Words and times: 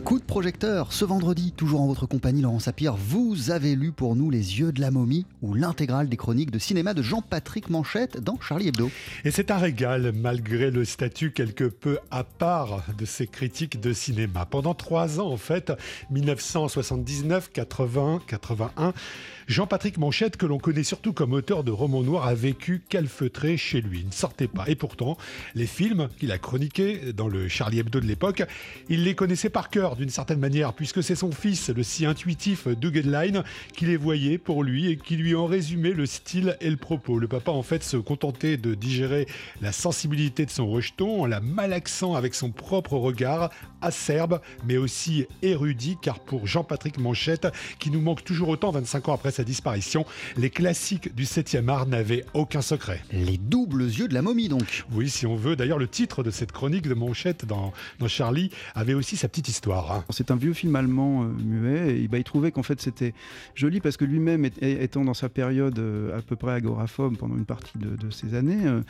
coup 0.00 0.18
de 0.18 0.24
projecteur 0.24 0.92
ce 0.92 1.04
vendredi, 1.04 1.52
toujours 1.52 1.82
en 1.82 1.86
votre 1.86 2.06
compagnie, 2.06 2.40
Laurent 2.40 2.58
Sapir. 2.58 2.94
Vous 2.96 3.50
avez 3.50 3.74
lu 3.74 3.92
pour 3.92 4.16
nous 4.16 4.30
Les 4.30 4.58
Yeux 4.58 4.72
de 4.72 4.80
la 4.80 4.90
momie 4.90 5.26
ou 5.42 5.54
l'intégrale 5.54 6.08
des 6.08 6.16
chroniques 6.16 6.50
de 6.50 6.58
cinéma 6.58 6.94
de 6.94 7.02
Jean-Patrick 7.02 7.68
Manchette 7.68 8.18
dans 8.18 8.38
Charlie 8.40 8.68
Hebdo. 8.68 8.90
Et 9.24 9.30
c'est 9.30 9.50
un 9.50 9.58
régal, 9.58 10.12
malgré 10.14 10.70
le 10.70 10.84
statut 10.84 11.32
quelque 11.32 11.64
peu 11.64 11.98
à 12.10 12.24
part 12.24 12.84
de 12.96 13.04
ces 13.04 13.26
critiques 13.26 13.80
de 13.80 13.92
cinéma. 13.92 14.46
Pendant 14.46 14.74
trois 14.74 15.20
ans, 15.20 15.30
en 15.30 15.36
fait, 15.36 15.72
1979, 16.10 17.50
80, 17.52 18.22
81, 18.26 18.94
Jean-Patrick 19.50 19.98
Manchette, 19.98 20.36
que 20.36 20.46
l'on 20.46 20.58
connaît 20.58 20.84
surtout 20.84 21.12
comme 21.12 21.32
auteur 21.32 21.64
de 21.64 21.72
romans 21.72 22.04
noirs, 22.04 22.24
a 22.24 22.34
vécu 22.34 22.82
calfeutré 22.88 23.56
chez 23.56 23.80
lui. 23.80 23.98
Il 23.98 24.06
ne 24.06 24.12
sortait 24.12 24.46
pas. 24.46 24.62
Et 24.68 24.76
pourtant, 24.76 25.18
les 25.56 25.66
films 25.66 26.08
qu'il 26.20 26.30
a 26.30 26.38
chroniqués 26.38 27.12
dans 27.12 27.26
le 27.26 27.48
Charlie 27.48 27.80
Hebdo 27.80 27.98
de 27.98 28.06
l'époque, 28.06 28.44
il 28.88 29.02
les 29.02 29.16
connaissait 29.16 29.50
par 29.50 29.68
cœur 29.68 29.96
d'une 29.96 30.08
certaine 30.08 30.38
manière, 30.38 30.72
puisque 30.72 31.02
c'est 31.02 31.16
son 31.16 31.32
fils, 31.32 31.68
le 31.68 31.82
si 31.82 32.06
intuitif 32.06 32.68
Doug 32.68 32.96
Edline, 32.96 33.42
qui 33.74 33.86
les 33.86 33.96
voyait 33.96 34.38
pour 34.38 34.62
lui 34.62 34.86
et 34.86 34.96
qui 34.96 35.16
lui 35.16 35.34
en 35.34 35.46
résumait 35.46 35.94
le 35.94 36.06
style 36.06 36.56
et 36.60 36.70
le 36.70 36.76
propos. 36.76 37.18
Le 37.18 37.26
papa, 37.26 37.50
en 37.50 37.64
fait, 37.64 37.82
se 37.82 37.96
contentait 37.96 38.56
de 38.56 38.76
digérer 38.76 39.26
la 39.60 39.72
sensibilité 39.72 40.46
de 40.46 40.50
son 40.52 40.70
rejeton 40.70 41.22
en 41.22 41.26
la 41.26 41.40
malaxant 41.40 42.14
avec 42.14 42.36
son 42.36 42.52
propre 42.52 42.92
regard, 42.92 43.50
acerbe, 43.82 44.40
mais 44.64 44.76
aussi 44.76 45.26
érudit, 45.42 45.96
car 46.00 46.20
pour 46.20 46.46
Jean-Patrick 46.46 46.98
Manchette, 46.98 47.48
qui 47.80 47.90
nous 47.90 48.00
manque 48.00 48.22
toujours 48.22 48.50
autant 48.50 48.70
25 48.70 49.08
ans 49.08 49.14
après 49.14 49.32
sa 49.40 49.44
disparition, 49.44 50.04
les 50.36 50.50
classiques 50.50 51.14
du 51.14 51.24
7e 51.24 51.68
art 51.68 51.86
n'avaient 51.86 52.24
aucun 52.34 52.60
secret. 52.60 53.00
Les 53.10 53.38
doubles 53.38 53.84
yeux 53.84 54.06
de 54.06 54.12
la 54.12 54.20
momie, 54.20 54.48
donc. 54.48 54.84
Oui, 54.92 55.08
si 55.08 55.26
on 55.26 55.34
veut. 55.34 55.56
D'ailleurs, 55.56 55.78
le 55.78 55.88
titre 55.88 56.22
de 56.22 56.30
cette 56.30 56.52
chronique 56.52 56.86
de 56.86 56.92
Manchette 56.92 57.46
dans, 57.46 57.72
dans 57.98 58.08
Charlie 58.08 58.50
avait 58.74 58.92
aussi 58.92 59.16
sa 59.16 59.28
petite 59.28 59.48
histoire. 59.48 59.92
hein. 59.92 60.04
C'est 60.10 60.30
un 60.30 60.36
vieux 60.36 60.52
film 60.52 60.76
allemand 60.76 61.22
euh, 61.22 61.26
muet 61.28 62.02
et 62.02 62.08
bah, 62.08 62.18
il 62.18 62.24
trouvait 62.24 62.52
qu'en 62.52 62.62
fait 62.62 62.82
c'était 62.82 63.14
joli 63.54 63.80
parce 63.80 63.96
que 63.96 64.04
lui-même 64.04 64.44
étant 64.60 65.04
dans 65.04 65.14
sa 65.14 65.30
période 65.30 65.78
euh, 65.78 66.18
à 66.18 66.20
peu 66.20 66.36
près 66.36 66.52
agoraphobe 66.52 67.16
pendant 67.16 67.36
une 67.36 67.46
partie 67.46 67.78
de, 67.78 67.96
de 67.96 68.10
ces 68.10 68.34
années, 68.34 68.66
euh, 68.66 68.82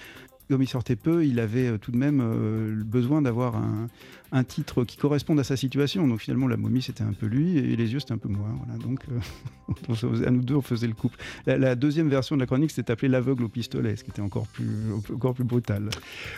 comme 0.51 0.63
il 0.63 0.69
sortait 0.69 0.97
peu, 0.97 1.25
il 1.25 1.39
avait 1.39 1.69
euh, 1.69 1.79
tout 1.79 1.93
de 1.93 1.97
même 1.97 2.21
euh, 2.21 2.83
besoin 2.85 3.23
d'avoir 3.23 3.55
un, 3.57 4.45
titre 4.45 4.85
qui 4.85 4.97
corresponde 4.97 5.39
à 5.39 5.45
sa 5.45 5.57
situation. 5.57 6.07
Donc 6.07 6.21
finalement 6.21 6.49
la 6.49 6.57
momie 6.57 6.83
c'était 6.83 7.03
un 7.05 7.13
peu 7.13 7.27
lui 7.27 7.59
et 7.59 7.77
les 7.77 7.93
yeux 7.93 8.01
c'était 8.01 8.15
un 8.15 8.19
peu 8.19 8.29
moi. 8.29 8.49
Voilà. 8.65 8.83
Donc 8.83 9.01
euh, 9.11 10.25
à 10.27 10.31
nous 10.31 10.43
deux 10.43 10.57
on 10.57 10.63
faisait 10.63 10.89
le 10.89 10.95
couple. 10.95 11.19
La, 11.47 11.75
deuxième 11.77 12.09
version 12.09 12.37
de 12.37 12.41
la 12.41 12.47
chronique 12.47 12.73
c'était 12.73 12.93
appelé 12.93 13.09
l'aveugle 13.09 13.45
au 13.45 13.49
pistolet, 13.49 13.95
ce 13.95 14.03
qui 14.03 14.11
était 14.11 14.23
encore 14.23 14.47
plus, 14.49 14.93
encore 15.15 15.35
plus 15.35 15.45
brutal. 15.45 15.89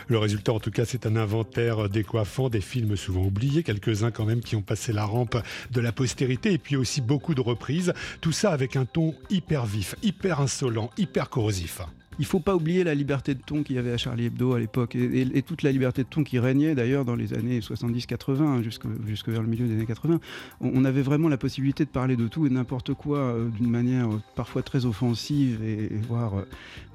Le 0.07 0.17
résultat, 0.19 0.53
en 0.53 0.59
tout 0.59 0.71
cas, 0.71 0.85
c'est 0.85 1.07
un 1.07 1.15
inventaire 1.15 1.89
décoiffant 1.89 2.49
des 2.49 2.61
films 2.61 2.95
souvent 2.95 3.25
oubliés, 3.25 3.63
quelques-uns 3.63 4.11
quand 4.11 4.25
même 4.25 4.41
qui 4.41 4.55
ont 4.55 4.61
passé 4.61 4.93
la 4.93 5.05
rampe 5.05 5.37
de 5.71 5.81
la 5.81 5.91
postérité, 5.91 6.53
et 6.53 6.59
puis 6.59 6.75
aussi 6.75 7.01
beaucoup 7.01 7.33
de 7.33 7.41
reprises. 7.41 7.93
Tout 8.21 8.31
ça 8.31 8.51
avec 8.51 8.75
un 8.75 8.85
ton 8.85 9.15
hyper 9.29 9.65
vif, 9.65 9.95
hyper 10.03 10.39
insolent, 10.39 10.91
hyper 10.97 11.29
corrosif. 11.29 11.81
Il 12.19 12.25
faut 12.25 12.39
pas 12.39 12.55
oublier 12.55 12.83
la 12.83 12.93
liberté 12.95 13.33
de 13.33 13.39
ton 13.41 13.63
qu'il 13.63 13.75
y 13.75 13.79
avait 13.79 13.91
à 13.91 13.97
Charlie 13.97 14.25
Hebdo 14.25 14.53
à 14.53 14.59
l'époque 14.59 14.95
et, 14.95 15.41
toute 15.41 15.63
la 15.63 15.71
liberté 15.71 16.03
de 16.03 16.07
ton 16.07 16.23
qui 16.23 16.39
régnait 16.39 16.75
d'ailleurs 16.75 17.05
dans 17.05 17.15
les 17.15 17.33
années 17.33 17.59
70-80 17.59 18.41
hein, 18.41 18.61
jusque, 18.61 19.27
vers 19.29 19.41
le 19.41 19.47
milieu 19.47 19.67
des 19.67 19.73
années 19.73 19.85
80. 19.85 20.19
On, 20.61 20.85
avait 20.85 21.01
vraiment 21.01 21.29
la 21.29 21.37
possibilité 21.37 21.85
de 21.85 21.89
parler 21.89 22.15
de 22.15 22.27
tout 22.27 22.45
et 22.45 22.49
n'importe 22.49 22.93
quoi 22.93 23.19
euh, 23.19 23.49
d'une 23.49 23.69
manière 23.69 24.09
euh, 24.09 24.21
parfois 24.35 24.61
très 24.63 24.85
offensive 24.85 25.63
et, 25.63 25.89
voire, 26.07 26.37
euh, 26.37 26.47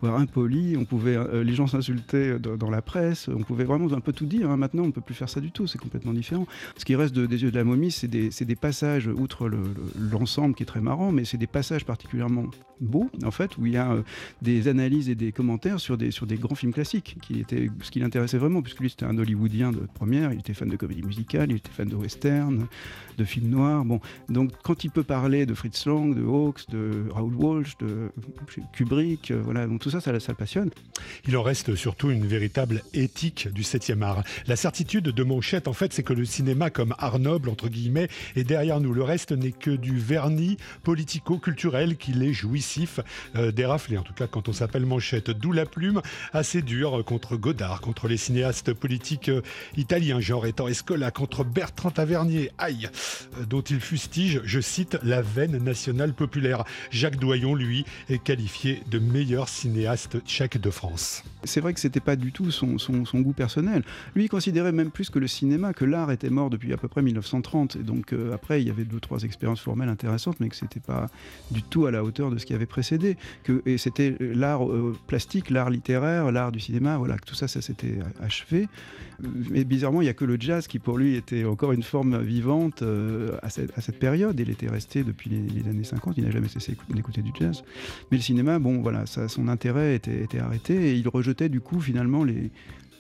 voire 0.03 0.17
impolie. 0.17 0.77
On 0.77 0.85
pouvait, 0.85 1.17
les 1.43 1.55
gens 1.55 1.67
s'insultaient 1.67 2.39
dans, 2.39 2.71
la 2.71 2.83
presse. 2.83 3.29
On 3.29 3.43
pouvait 3.43 3.65
vraiment 3.65 3.93
un 3.93 4.01
peu 4.01 4.13
tout 4.13 4.27
dire. 4.27 4.51
hein. 4.51 4.57
Maintenant, 4.57 4.85
on 4.85 4.91
peut 4.91 5.01
plus 5.01 5.15
faire 5.15 5.29
ça 5.29 5.41
du 5.41 5.51
tout. 5.51 5.67
C'est 5.67 5.79
complètement 5.79 6.13
différent. 6.13 6.47
Ce 6.77 6.85
qui 6.85 6.95
reste 6.97 7.15
de- 7.15 7.27
des 7.27 7.43
yeux 7.43 7.51
de 7.51 7.57
la 7.57 7.65
momie, 7.65 7.91
c'est 7.91 8.09
des, 8.09 8.29
des 8.29 8.57
passages 8.57 9.07
outre 9.09 9.49
le- 9.49 9.57
le- 9.59 10.09
l'ensemble 10.11 10.55
qui 10.55 10.63
est 10.63 10.67
très 10.67 10.81
marrant, 10.81 11.13
mais 11.13 11.25
c'est 11.25 11.39
des 11.39 11.47
passages 11.47 11.85
particulièrement 11.85 12.45
beaux 12.81 13.11
en 13.25 13.31
fait 13.33 13.57
où 13.59 13.67
il 13.67 13.73
y 13.73 13.77
a 13.77 13.97
des 14.43 14.69
analyses 14.69 15.08
des 15.15 15.33
commentaires 15.33 15.81
sur 15.81 15.97
des, 15.97 16.11
sur 16.11 16.27
des 16.27 16.37
grands 16.37 16.55
films 16.55 16.73
classiques, 16.73 17.17
qui 17.23 17.41
était 17.41 17.71
ce 17.83 17.91
qui 17.91 18.01
l'intéressait 18.01 18.39
vraiment, 18.39 18.63
puisque 18.63 18.81
lui 18.81 18.91
c'était 18.91 19.07
un 19.07 19.17
Hollywoodien 19.19 19.73
de 19.73 19.81
première, 19.95 20.33
il 20.33 20.41
était 20.41 20.55
fan 20.55 20.69
de 20.69 20.77
comédie 20.77 21.03
musicale, 21.03 21.51
il 21.51 21.57
était 21.57 21.71
fan 21.71 21.89
de 21.89 21.97
western, 21.97 22.67
de 23.17 23.25
films 23.25 23.49
noirs. 23.49 23.85
Bon, 23.85 24.01
donc 24.29 24.53
quand 24.63 24.85
il 24.85 24.91
peut 24.91 25.03
parler 25.03 25.47
de 25.47 25.55
Fritz 25.55 25.87
Lang, 25.87 26.15
de 26.15 26.25
Hawks, 26.25 26.69
de 26.71 27.05
Raoul 27.11 27.35
Walsh, 27.35 27.77
de 27.79 28.11
Kubrick, 28.73 29.31
euh, 29.31 29.41
voilà, 29.43 29.67
donc 29.67 29.81
tout 29.81 29.91
ça, 29.91 30.01
ça, 30.01 30.19
ça 30.21 30.33
le 30.33 30.37
passionne. 30.37 30.71
Il 31.27 31.37
en 31.37 31.43
reste 31.43 31.75
surtout 31.75 32.11
une 32.11 32.27
véritable 32.27 32.83
éthique 32.95 33.49
du 33.49 33.63
7e 33.63 34.03
art. 34.03 34.23
La 34.47 34.57
certitude 34.57 35.05
de 35.05 35.23
Manchette, 35.25 35.69
en 35.69 35.73
fait, 35.73 35.93
c'est 35.93 36.03
que 36.03 36.13
le 36.13 36.25
cinéma 36.25 36.71
comme 36.71 36.95
art 36.99 37.19
noble, 37.19 37.49
entre 37.49 37.69
guillemets, 37.69 38.09
est 38.37 38.45
derrière 38.45 38.81
nous. 38.81 38.93
Le 38.93 39.03
reste 39.03 39.33
n'est 39.33 39.53
que 39.53 39.71
du 39.71 39.99
vernis 39.99 40.57
politico-culturel 40.83 41.97
qu'il 41.97 42.23
est 42.23 42.33
jouissif 42.33 43.01
euh, 43.37 43.53
d'érafler, 43.53 43.99
en 43.99 44.03
tout 44.03 44.15
cas 44.15 44.27
quand 44.27 44.49
on 44.49 44.53
s'appelle 44.53 44.87
Manchette. 44.87 44.98
D'où 45.41 45.53
la 45.53 45.67
plume 45.67 46.03
assez 46.33 46.63
dure 46.63 47.05
contre 47.05 47.37
Godard, 47.37 47.81
contre 47.81 48.09
les 48.09 48.17
cinéastes 48.17 48.73
politiques 48.73 49.29
euh, 49.29 49.43
italiens, 49.77 50.21
genre 50.21 50.47
étant 50.47 50.69
Escola, 50.69 51.11
contre 51.11 51.45
Bertrand 51.45 51.91
Tavernier, 51.91 52.51
aïe, 52.59 52.89
euh, 53.39 53.45
dont 53.45 53.61
il 53.61 53.81
fustige, 53.81 54.41
je 54.45 54.61
cite, 54.61 54.99
la 55.03 55.23
veine 55.23 55.59
nationale 55.59 56.13
populaire. 56.13 56.65
Jacques 56.91 57.19
Doyon, 57.19 57.55
lui, 57.55 57.85
est 58.09 58.23
qualifié 58.23 58.83
de 58.91 58.99
meilleur 58.99 59.49
cinéaste 59.49 60.21
tchèque 60.27 60.61
de 60.61 60.71
France. 60.71 61.23
C'est 61.45 61.61
vrai 61.61 61.75
que 61.75 61.81
c'était 61.81 62.01
pas 62.01 62.17
du 62.17 62.33
tout 62.33 62.51
son, 62.51 62.77
goût 63.15 63.33
personnel. 63.33 63.83
Lui, 64.15 64.25
il 64.25 64.29
considérait 64.29 64.73
même 64.73 64.91
plus 64.91 65.11
que 65.11 65.19
le 65.19 65.27
cinéma, 65.27 65.73
que 65.73 65.85
l'art 65.85 66.11
était 66.11 66.31
mort 66.31 66.51
depuis 66.51 66.73
à 66.73 66.77
peu 66.77 66.89
près 66.89 67.03
1930. 67.03 67.77
Et 67.77 67.83
donc 67.83 68.13
euh, 68.13 68.35
après, 68.35 68.61
il 68.61 68.67
y 68.67 68.71
avait 68.71 68.85
deux 68.85 69.01
trois 69.01 69.23
expériences 69.23 69.61
formelles 69.61 69.89
intéressantes, 69.89 70.41
mais 70.41 70.49
que 70.49 70.57
c'était 70.57 70.81
pas 70.81 71.07
du 71.51 71.63
tout 71.63 71.87
à 71.87 71.91
la 71.91 72.03
hauteur 72.03 72.31
de 72.31 72.39
ce 72.39 72.47
qui 72.47 72.55
avait 72.55 72.67
précédé. 72.67 73.17
Et 73.67 73.79
c'était 73.79 74.17
l'art 74.21 74.63
plastique, 75.07 75.51
l'art 75.51 75.71
littéraire, 75.71 76.31
l'art 76.33 76.53
du 76.53 76.61
cinéma, 76.61 76.97
voilà, 76.97 77.17
tout 77.19 77.35
ça, 77.35 77.49
ça 77.49 77.61
s'était 77.61 77.99
achevé. 78.23 78.69
Mais 79.51 79.65
bizarrement, 79.65 80.01
il 80.01 80.07
y 80.07 80.11
a 80.11 80.15
que 80.15 80.25
le 80.25 80.37
jazz 80.39 80.67
qui, 80.67 80.79
pour 80.79 80.97
lui, 80.97 81.17
était 81.17 81.45
encore 81.45 81.73
une 81.73 81.83
forme 81.83 82.21
vivante 82.23 82.83
euh, 82.83 83.37
à, 83.43 83.51
cette, 83.51 83.99
période. 83.99 84.39
Il 84.39 84.51
était 84.51 84.69
resté 84.69 85.03
depuis 85.03 85.31
les, 85.31 85.69
années 85.69 85.85
50, 85.85 86.15
il 86.19 86.25
n'a 86.25 86.31
jamais 86.31 86.49
cessé 86.49 86.73
écou- 86.73 86.93
d'écouter 86.95 87.23
du 87.23 87.33
jazz. 87.39 87.65
Mais 88.11 88.19
le 88.19 88.23
cinéma, 88.23 88.59
bon, 88.59 88.81
voilà, 88.81 89.07
ça, 89.07 89.29
son 89.29 89.49
intérêt 89.49 89.97
était, 89.97 90.23
était 90.23 90.39
arrêté 90.39 90.91
et 90.91 90.95
il 90.95 91.09
rejetait 91.09 91.49
du 91.49 91.61
coup 91.61 91.81
finalement 91.81 92.23
les, 92.23 92.51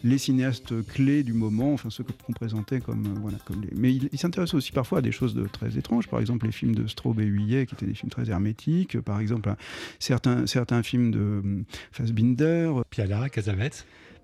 les 0.04 0.18
cinéastes 0.18 0.74
clés 0.86 1.22
du 1.22 1.32
moment, 1.32 1.72
enfin 1.72 1.90
ceux 1.90 2.04
qu'on 2.04 2.32
présentait 2.32 2.80
comme 2.80 3.06
euh, 3.06 3.20
voilà 3.20 3.38
comme. 3.44 3.64
Mais 3.74 3.92
il, 3.92 4.08
il 4.12 4.18
s'intéressait 4.18 4.54
aussi 4.54 4.72
parfois 4.72 4.98
à 4.98 5.00
des 5.02 5.12
choses 5.12 5.34
de 5.34 5.46
très 5.46 5.76
étranges, 5.76 6.08
par 6.08 6.20
exemple 6.20 6.46
les 6.46 6.52
films 6.52 6.74
de 6.74 6.86
Straub 6.86 7.18
et 7.20 7.24
Huillet 7.24 7.66
qui 7.66 7.74
étaient 7.74 7.86
des 7.86 7.94
films 7.94 8.10
très 8.10 8.30
hermétiques, 8.30 9.00
par 9.00 9.20
exemple 9.20 9.52
certains 9.98 10.46
certains 10.46 10.82
films 10.82 11.10
de 11.10 11.18
hum, 11.18 11.64
Fassbinder, 11.92 12.72
Piala, 12.90 13.28
Casamet. 13.28 13.70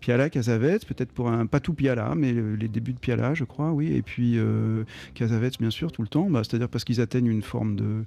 Piala, 0.05 0.29
Casavets, 0.29 0.81
peut-être 0.87 1.13
pour 1.13 1.31
un 1.31 1.47
pas 1.47 1.61
tout 1.61 1.73
Piala, 1.73 2.13
mais 2.15 2.35
euh, 2.35 2.57
les 2.61 2.69
débuts 2.69 2.93
de 2.93 2.99
Piala, 2.99 3.33
je 3.33 3.45
crois, 3.45 3.73
oui, 3.73 3.91
et 3.95 4.03
puis 4.03 4.37
euh, 4.37 4.85
bien 5.59 5.71
sûr 5.71 5.93
tout 5.93 6.03
le 6.03 6.09
temps, 6.09 6.29
bah, 6.29 6.43
c'est-à-dire 6.45 6.69
parce 6.69 6.85
qu'ils 6.85 7.01
atteignent 7.01 7.31
une 7.31 7.43
forme 7.43 7.77
de, 7.77 8.05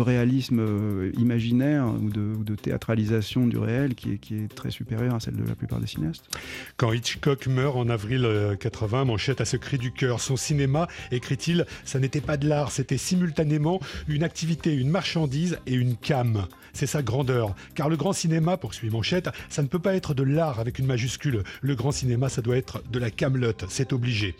réalisme 0.00 0.58
euh, 0.58 1.12
imaginaire 1.18 1.86
ou 1.86 2.08
de, 2.10 2.54
théâtralisation 2.56 3.46
du 3.46 3.58
réel 3.58 3.94
qui 3.94 4.12
est, 4.12 4.54
très 4.54 4.70
supérieure 4.70 5.14
à 5.14 5.20
celle 5.20 5.36
de 5.36 5.46
la 5.46 5.54
plupart 5.54 5.80
des 5.80 5.86
cinéastes. 5.86 6.28
Quand 6.76 6.92
Hitchcock 6.92 7.46
meurt 7.46 7.76
en 7.76 7.88
avril 7.88 8.24
euh, 8.24 8.56
80, 8.56 9.04
Manchette 9.04 9.40
a 9.40 9.44
ce 9.44 9.56
cri 9.56 9.78
du 9.78 9.92
cœur. 9.92 10.20
Son 10.20 10.36
cinéma, 10.36 10.88
écrit-il, 11.12 11.66
ça 11.84 11.98
n'était 11.98 12.20
pas 12.20 12.36
de 12.36 12.48
l'art, 12.48 12.72
c'était 12.72 12.96
simultanément 12.96 13.80
une 14.08 14.24
activité, 14.24 14.74
une 14.74 14.88
marchandise 14.88 15.58
et 15.66 15.74
une 15.74 15.96
cam. 15.96 16.46
C'est 16.72 16.86
sa 16.86 17.02
grandeur. 17.02 17.54
Car 17.74 17.88
le 17.88 17.96
grand 17.96 18.12
cinéma, 18.12 18.56
poursuit 18.56 18.90
Manchette, 18.90 19.28
ça 19.48 19.62
ne 19.62 19.68
peut 19.68 19.78
pas 19.78 19.94
être 19.94 20.14
de 20.14 20.24
l'art 20.24 20.58
avec 20.58 20.78
une 20.78 20.86
majuscule. 20.86 21.33
Le 21.60 21.74
grand 21.74 21.92
cinéma, 21.92 22.28
ça 22.28 22.42
doit 22.42 22.56
être 22.56 22.82
de 22.90 22.98
la 22.98 23.10
camelote, 23.10 23.64
c'est 23.68 23.92
obligé. 23.92 24.36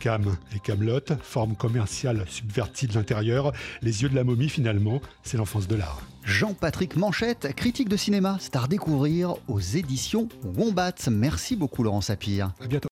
Cam 0.00 0.36
et 0.54 0.58
camelote, 0.58 1.12
forme 1.22 1.54
commerciale 1.54 2.24
subvertie 2.28 2.88
de 2.88 2.94
l'intérieur. 2.94 3.52
Les 3.82 4.02
yeux 4.02 4.08
de 4.08 4.16
la 4.16 4.24
momie, 4.24 4.48
finalement, 4.48 5.00
c'est 5.22 5.36
l'enfance 5.36 5.68
de 5.68 5.76
l'art. 5.76 6.02
Jean-Patrick 6.24 6.96
Manchette, 6.96 7.54
critique 7.54 7.88
de 7.88 7.96
cinéma, 7.96 8.36
c'est 8.40 8.56
à 8.56 8.60
redécouvrir 8.60 9.34
aux 9.48 9.60
éditions 9.60 10.28
Wombat. 10.56 10.94
Merci 11.10 11.56
beaucoup 11.56 11.82
Laurent 11.82 12.00
Sapir. 12.00 12.52
À 12.60 12.66
bientôt. 12.66 12.80